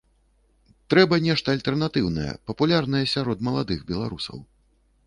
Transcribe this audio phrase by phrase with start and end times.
[0.93, 4.45] Трэба нешта альтэрнатыўнае, папулярнае сярод маладых беларусаў.